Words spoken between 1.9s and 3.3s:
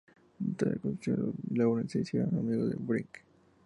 se hicieron amigos de Wright.